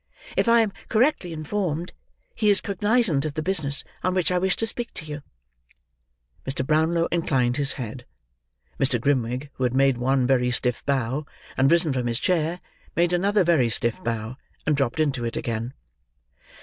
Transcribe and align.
If 0.35 0.47
I 0.49 0.61
am 0.61 0.73
correctly 0.89 1.31
informed, 1.31 1.93
he 2.33 2.49
is 2.49 2.59
cognizant 2.59 3.23
of 3.23 3.35
the 3.35 3.43
business 3.43 3.83
on 4.03 4.15
which 4.15 4.31
I 4.31 4.39
wish 4.39 4.55
to 4.55 4.65
speak 4.65 4.91
to 4.95 5.05
you." 5.05 5.21
Mr. 6.43 6.65
Brownlow 6.65 7.07
inclined 7.11 7.57
his 7.57 7.73
head. 7.73 8.07
Mr. 8.79 8.99
Grimwig, 8.99 9.51
who 9.57 9.63
had 9.63 9.75
made 9.75 9.99
one 9.99 10.25
very 10.25 10.49
stiff 10.49 10.83
bow, 10.87 11.27
and 11.55 11.69
risen 11.69 11.93
from 11.93 12.07
his 12.07 12.19
chair, 12.19 12.61
made 12.95 13.13
another 13.13 13.43
very 13.43 13.69
stiff 13.69 14.03
bow, 14.03 14.37
and 14.65 14.75
dropped 14.75 14.99
into 14.99 15.23
it 15.23 15.37
again. 15.37 15.71